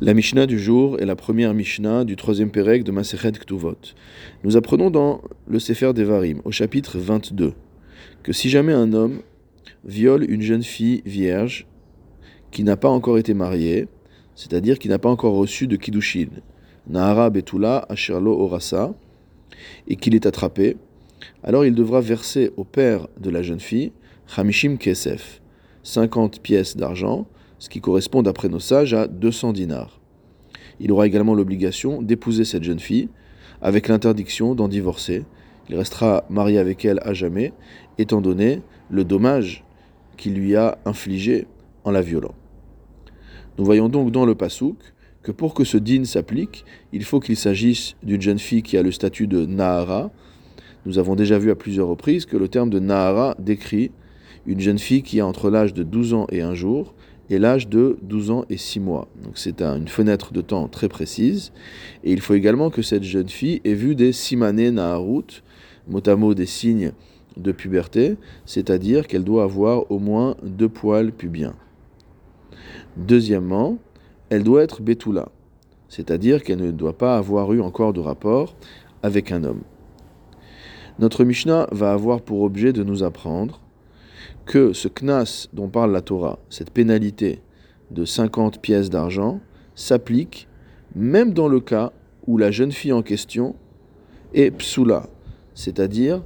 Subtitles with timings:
[0.00, 3.76] La Mishnah du jour est la première Mishnah du troisième Pérec de Masechet Ktuvot.
[4.42, 7.52] Nous apprenons dans le Sefer Devarim, au chapitre 22,
[8.24, 9.20] que si jamais un homme
[9.84, 11.68] viole une jeune fille vierge
[12.50, 13.86] qui n'a pas encore été mariée,
[14.34, 16.26] c'est-à-dire qui n'a pas encore reçu de Kiddushin,
[16.88, 18.94] Nahara Betula Asherlo Orasa,
[19.86, 20.76] et qu'il est attrapé,
[21.44, 23.92] alors il devra verser au père de la jeune fille
[24.36, 25.40] Hamishim Kesef,
[25.84, 27.28] 50 pièces d'argent,
[27.64, 29.98] ce qui correspond d'après nos sages à 200 dinars.
[30.80, 33.08] Il aura également l'obligation d'épouser cette jeune fille,
[33.62, 35.24] avec l'interdiction d'en divorcer.
[35.70, 37.54] Il restera marié avec elle à jamais,
[37.96, 39.64] étant donné le dommage
[40.18, 41.46] qu'il lui a infligé
[41.84, 42.34] en la violant.
[43.56, 44.76] Nous voyons donc dans le Passouk
[45.22, 48.82] que pour que ce din s'applique, il faut qu'il s'agisse d'une jeune fille qui a
[48.82, 50.10] le statut de Nahara.
[50.84, 53.90] Nous avons déjà vu à plusieurs reprises que le terme de Nahara décrit
[54.44, 56.94] une jeune fille qui a entre l'âge de 12 ans et un jour
[57.30, 59.08] et l'âge de 12 ans et 6 mois.
[59.22, 61.52] Donc c'est une fenêtre de temps très précise.
[62.02, 65.42] Et il faut également que cette jeune fille ait vu des simané naharut,
[65.88, 66.92] mot à mot des signes
[67.36, 71.54] de puberté, c'est-à-dire qu'elle doit avoir au moins deux poils pubiens.
[72.96, 73.78] Deuxièmement,
[74.30, 75.28] elle doit être betula,
[75.88, 78.54] c'est-à-dire qu'elle ne doit pas avoir eu encore de rapport
[79.02, 79.62] avec un homme.
[81.00, 83.60] Notre Mishnah va avoir pour objet de nous apprendre
[84.46, 87.40] que ce knas dont parle la Torah, cette pénalité
[87.90, 89.40] de 50 pièces d'argent,
[89.74, 90.48] s'applique
[90.94, 91.92] même dans le cas
[92.26, 93.56] où la jeune fille en question
[94.32, 95.08] est psula,
[95.54, 96.22] c'est-à-dire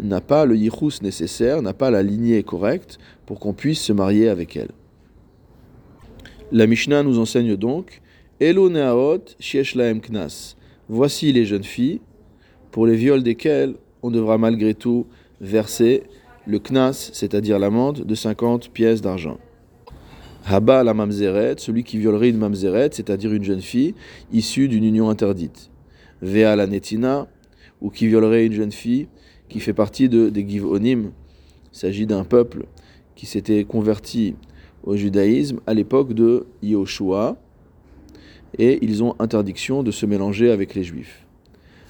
[0.00, 4.28] n'a pas le yichus nécessaire, n'a pas la lignée correcte pour qu'on puisse se marier
[4.28, 4.70] avec elle.
[6.50, 8.02] La Mishnah nous enseigne donc
[8.40, 10.56] Elo knas.
[10.88, 12.00] Voici les jeunes filles
[12.70, 15.06] pour les viols desquelles on devra malgré tout
[15.40, 16.02] verser
[16.46, 19.38] le knas, c'est-à-dire l'amende de 50 pièces d'argent.
[20.44, 23.94] Haba la mamzeret, celui qui violerait une mamzeret, c'est-à-dire une jeune fille
[24.32, 25.70] issue d'une union interdite.
[26.20, 27.28] Vea la netina,
[27.80, 29.08] ou qui violerait une jeune fille
[29.48, 31.12] qui fait partie de, des Givonim.
[31.72, 32.66] Il s'agit d'un peuple
[33.14, 34.34] qui s'était converti
[34.82, 37.36] au judaïsme à l'époque de Yoshua,
[38.58, 41.26] et ils ont interdiction de se mélanger avec les juifs.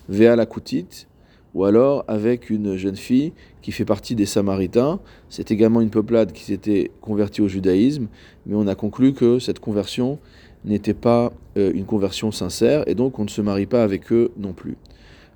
[0.08, 1.06] Vea la koutit,
[1.54, 5.00] ou alors avec une jeune fille qui fait partie des Samaritains.
[5.28, 8.08] C'est également une peuplade qui s'était convertie au judaïsme,
[8.46, 10.18] mais on a conclu que cette conversion
[10.64, 14.30] n'était pas euh, une conversion sincère, et donc on ne se marie pas avec eux
[14.36, 14.76] non plus.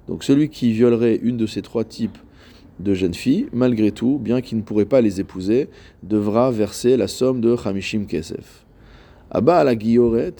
[0.09, 2.19] Donc celui qui violerait une de ces trois types
[2.79, 5.69] de jeunes filles, malgré tout, bien qu'il ne pourrait pas les épouser,
[6.03, 8.67] devra verser la somme de Hamishim Kesef.
[9.31, 10.35] Abba à la guilloret,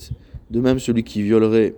[0.51, 1.75] de même celui qui violerait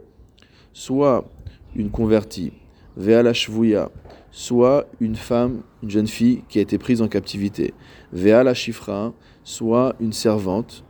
[0.73, 1.27] soit
[1.75, 2.51] une convertie,
[2.99, 3.89] Ve'ala shvuya,
[4.29, 7.73] soit une femme, une jeune fille qui a été prise en captivité.
[8.11, 9.13] Ve'ala shifra,
[9.45, 10.83] soit une servante.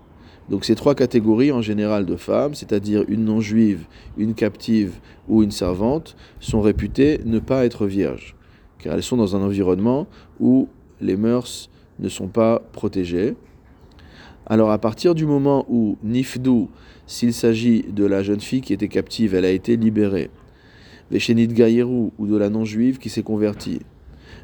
[0.50, 3.86] Donc ces trois catégories en général de femmes, c'est-à-dire une non-juive,
[4.18, 4.96] une captive
[5.28, 8.36] ou une servante, sont réputées ne pas être vierges,
[8.80, 10.08] car elles sont dans un environnement
[10.40, 10.68] où
[11.02, 13.36] les mœurs ne sont pas protégées.
[14.48, 16.72] Alors à partir du moment où Nifdou,
[17.06, 20.32] s'il s'agit de la jeune fille qui était captive, elle a été libérée,
[21.12, 23.80] Veshenit Gaïrou, ou de la non-juive qui s'est convertie.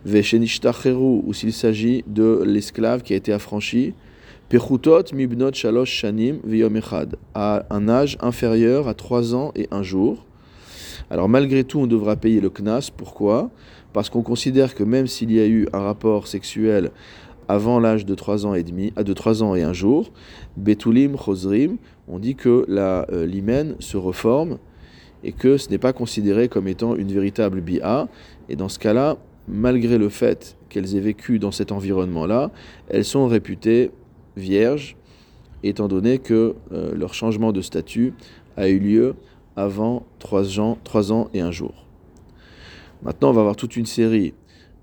[0.06, 0.60] Veshenit
[0.94, 3.94] ou s'il s'agit de l'esclave qui a été affranchi.
[4.50, 9.82] Pechutot mibnot shalosh shanim viyom echad, à un âge inférieur à 3 ans et un
[9.82, 10.26] jour.
[11.10, 12.92] Alors malgré tout, on devra payer le knas.
[12.96, 13.50] Pourquoi?
[13.94, 16.92] Parce qu'on considère que même s'il y a eu un rapport sexuel
[17.48, 20.12] avant l'âge de 3 ans et demi, à de 3 ans et un jour,
[20.58, 21.78] betulim chosrim,
[22.08, 24.58] on dit que la euh, se reforme
[25.26, 28.08] et que ce n'est pas considéré comme étant une véritable bi'a.
[28.48, 32.52] Et dans ce cas-là, malgré le fait qu'elles aient vécu dans cet environnement-là,
[32.90, 33.92] elles sont réputées
[34.38, 34.96] vierges,
[35.64, 38.14] étant donné que euh, leur changement de statut
[38.56, 39.16] a eu lieu
[39.56, 40.78] avant trois ans,
[41.10, 41.88] ans et un jour.
[43.02, 44.36] Maintenant, on va avoir toute une série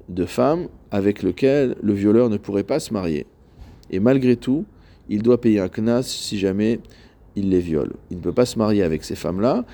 [0.08, 3.26] de femmes avec lesquelles le violeur ne pourrait pas se marier.
[3.90, 4.64] Et malgré tout,
[5.08, 6.80] il doit payer un knas si jamais
[7.36, 7.92] il les viole.
[8.10, 9.64] Il ne peut pas se marier avec ces femmes-là,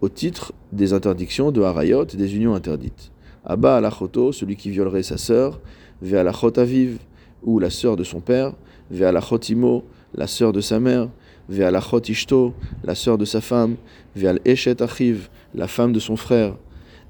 [0.00, 3.10] au titre des interdictions de Harayot, des unions interdites.
[3.44, 5.60] Abba alachoto, celui qui violerait sa sœur,
[6.02, 6.14] ve
[6.58, 6.98] aviv,
[7.42, 8.52] ou la sœur de son père,
[8.90, 9.84] ve alachot imo,
[10.14, 11.08] la sœur de sa mère,
[11.48, 12.54] ve alachot ishto,
[12.84, 13.76] la sœur de sa femme,
[14.14, 16.56] ve al achiv, la femme de son frère,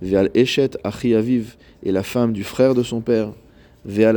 [0.01, 3.33] ve al achi aviv, et la femme du frère de son père,
[3.85, 4.17] ve al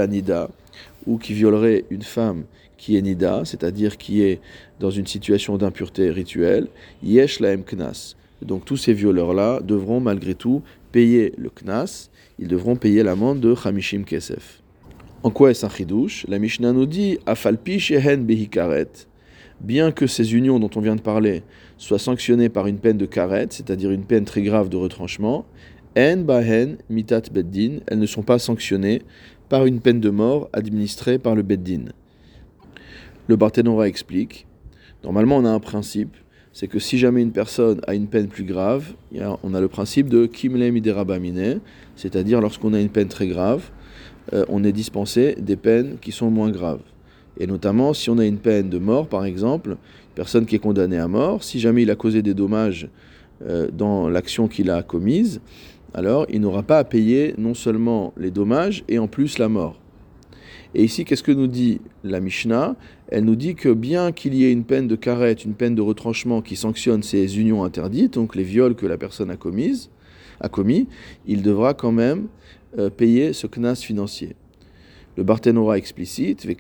[1.08, 2.44] ou qui violerait une femme
[2.78, 4.40] qui est nida, c'est-à-dire qui est
[4.80, 6.68] dans une situation d'impureté rituelle,
[7.04, 8.16] yesh laem knas,
[8.46, 10.62] donc tous ces violeurs-là devront malgré tout
[10.92, 12.10] payer le knas,
[12.40, 14.62] ils devront payer l'amende de Hamishim Kesef.
[15.24, 16.26] En quoi est-ce un chidouche?
[16.28, 18.90] La Mishnah nous dit Afalpi shehen behikaret,
[19.60, 21.44] bien que ces unions dont on vient de parler
[21.78, 25.46] soient sanctionnées par une peine de karet, c'est-à-dire une peine très grave de retranchement,
[25.98, 29.02] en bahen mitat beddin, elles ne sont pas sanctionnées
[29.50, 31.86] par une peine de mort administrée par le beddin.
[33.28, 34.48] Le Barthénora explique,
[35.04, 36.16] normalement on a un principe,
[36.54, 38.94] c'est que si jamais une personne a une peine plus grave,
[39.44, 41.60] on a le principe de kimle miderabamine,
[41.96, 43.70] c'est-à-dire lorsqu'on a une peine très grave,
[44.34, 46.82] euh, on est dispensé des peines qui sont moins graves.
[47.40, 50.60] Et notamment, si on a une peine de mort, par exemple, une personne qui est
[50.60, 52.90] condamnée à mort, si jamais il a causé des dommages
[53.48, 55.42] euh, dans l'action qu'il a commise,
[55.94, 59.81] alors il n'aura pas à payer non seulement les dommages et en plus la mort.
[60.74, 62.76] Et ici, qu'est-ce que nous dit la Mishnah?
[63.10, 65.82] Elle nous dit que bien qu'il y ait une peine de carette, une peine de
[65.82, 70.88] retranchement qui sanctionne ces unions interdites, donc les viols que la personne a, commis,
[71.28, 72.28] il devra quand même
[72.78, 74.36] euh, payer ce knas financier.
[75.18, 76.56] Le Barthénora explicite, ve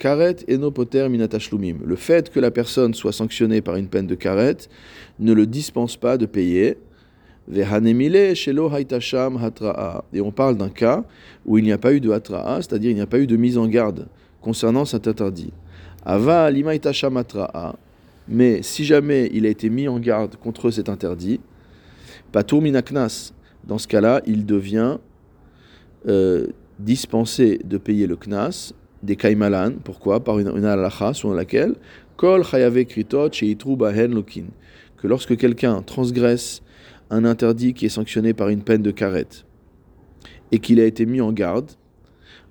[0.49, 1.07] enopoter.
[1.07, 4.57] Le fait que la personne soit sanctionnée par une peine de karet
[5.19, 6.77] ne le dispense pas de payer.
[7.49, 7.63] Et
[10.21, 11.03] on parle d'un cas
[11.45, 13.35] où il n'y a pas eu de hatra'a, c'est-à-dire il n'y a pas eu de
[13.35, 14.07] mise en garde
[14.41, 15.51] concernant cet interdit.
[16.05, 16.49] Ava
[18.27, 21.39] Mais si jamais il a été mis en garde contre cet interdit,
[22.31, 23.33] patour minaknas.
[23.67, 24.97] Dans ce cas-là, il devient
[26.07, 26.47] euh,
[26.79, 28.73] dispensé de payer le knas
[29.03, 29.73] des kaimalan.
[29.83, 30.23] Pourquoi?
[30.23, 31.75] Par une, une halakha selon laquelle
[32.15, 33.29] kol kritot
[34.09, 34.45] lokin.
[34.97, 36.61] Que lorsque quelqu'un transgresse
[37.11, 39.45] un interdit qui est sanctionné par une peine de carette
[40.51, 41.69] et qu'il a été mis en garde,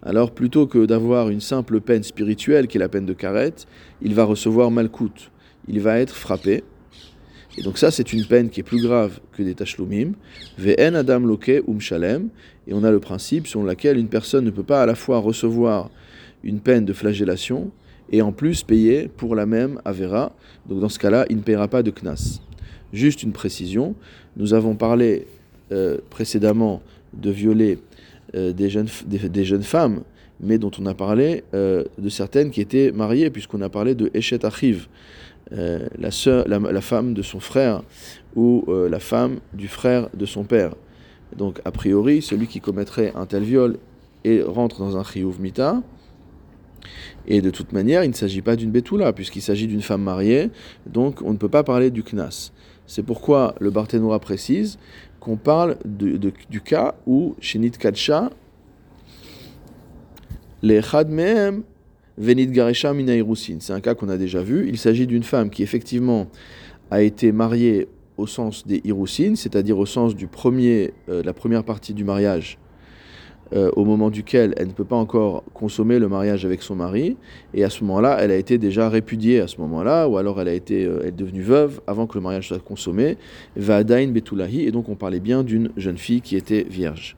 [0.02, 3.66] alors plutôt que d'avoir une simple peine spirituelle qui est la peine de carette,
[4.00, 5.32] il va recevoir malcoute.
[5.66, 6.62] Il va être frappé
[7.58, 10.12] et donc ça, c'est une peine qui est plus grave que des tachlumim.
[10.58, 12.28] Ve'en adam loke um shalem.
[12.66, 15.18] Et on a le principe selon lequel une personne ne peut pas à la fois
[15.18, 15.90] recevoir
[16.44, 17.70] une peine de flagellation
[18.12, 20.32] et en plus payer pour la même avera.
[20.68, 22.40] Donc dans ce cas-là, il ne paiera pas de knas.
[22.92, 23.94] Juste une précision,
[24.36, 25.26] nous avons parlé
[25.72, 26.82] euh, précédemment
[27.12, 27.78] de violer
[28.34, 30.02] euh, des, jeunes, femmes,
[30.40, 34.10] mais dont on a parlé euh, de certaines qui étaient mariées, puisqu'on a parlé de
[34.14, 34.88] Eshet Achiv.
[35.52, 37.82] La, femme de son frère
[38.36, 40.76] ou la femme du frère de son père.
[41.36, 43.76] Donc, a priori, celui qui commettrait un tel viol
[44.46, 45.82] rentre dans un chiyuv mita.
[47.26, 50.50] Et de toute manière, il ne s'agit pas d'une betula, puisqu'il s'agit d'une femme mariée,
[50.86, 52.52] donc on ne peut pas parler du knas.
[52.90, 54.76] C'est pourquoi le Barthénois précise
[55.20, 58.30] qu'on parle du cas où, chez Nitkacha,
[60.62, 61.62] les chadmehem
[62.18, 62.92] Venit Garesha
[63.60, 64.68] C'est un cas qu'on a déjà vu.
[64.68, 66.26] Il s'agit d'une femme qui effectivement
[66.90, 71.62] a été mariée au sens des Hirousin, c'est-à-dire au sens du premier, euh, la première
[71.62, 72.58] partie du mariage,
[73.52, 77.16] euh, au moment duquel elle ne peut pas encore consommer le mariage avec son mari,
[77.54, 80.48] et à ce moment-là, elle a été déjà répudiée à ce moment-là, ou alors elle
[80.48, 83.16] a été, euh, elle est devenue veuve avant que le mariage soit consommé,
[83.56, 87.16] Va'adain Betulahi, et donc on parlait bien d'une jeune fille qui était vierge.